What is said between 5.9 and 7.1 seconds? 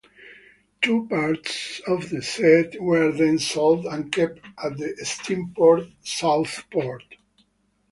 Southport.